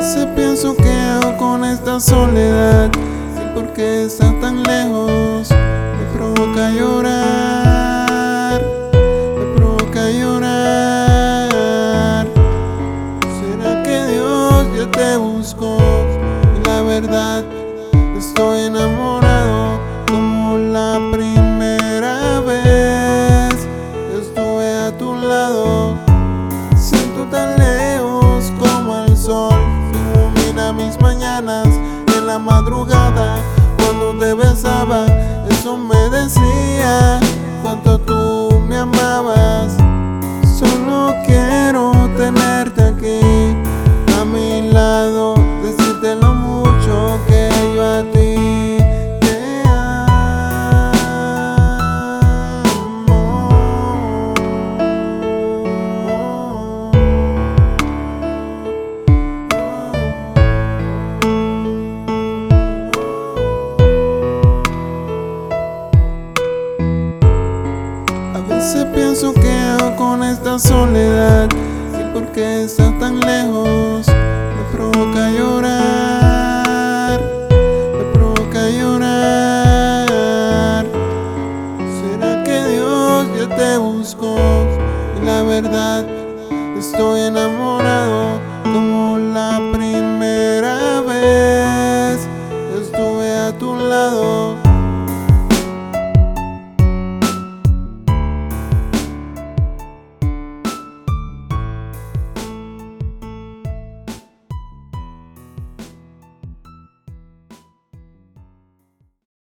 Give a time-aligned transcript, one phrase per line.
[0.00, 2.90] veces pienso que hago con esta soledad
[3.36, 8.62] y por qué estás tan lejos me provoca llorar,
[9.38, 11.50] me provoca llorar.
[13.38, 15.76] ¿Será que Dios ya te buscó?
[16.56, 17.44] Y la verdad
[18.16, 19.78] estoy enamorado
[20.08, 21.29] como la primera
[31.40, 33.36] en la madrugada
[33.78, 35.06] cuando te besaba.
[35.48, 37.19] Eso me decía
[68.72, 71.48] veces pienso que hago con esta soledad
[71.98, 77.20] y por qué estás tan lejos me provoca llorar,
[77.98, 80.06] me provoca llorar.
[81.98, 84.36] ¿Será que Dios ya te buscó?
[85.20, 86.06] Y la verdad
[86.78, 88.19] estoy enamorado